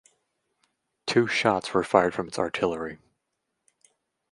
Two 1.05 1.27
shots 1.27 1.75
were 1.75 1.83
fired 1.83 2.15
from 2.15 2.27
its 2.27 2.39
artillery. 2.39 2.97